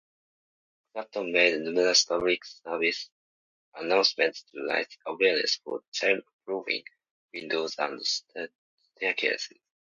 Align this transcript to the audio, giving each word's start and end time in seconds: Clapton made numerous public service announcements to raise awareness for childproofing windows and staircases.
Clapton 0.93 1.31
made 1.31 1.59
numerous 1.61 2.05
public 2.05 2.43
service 2.43 3.11
announcements 3.75 4.41
to 4.45 4.63
raise 4.67 4.97
awareness 5.05 5.57
for 5.57 5.83
childproofing 5.93 6.83
windows 7.35 7.75
and 7.77 8.01
staircases. 8.95 9.59